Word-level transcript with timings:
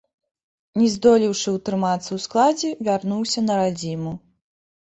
Не 0.81 0.87
здолеўшы 0.93 1.53
утрымацца 1.59 1.99
ў 2.13 2.19
складзе, 2.25 2.69
вярнуўся 2.89 3.45
на 3.51 3.59
радзіму. 3.61 4.17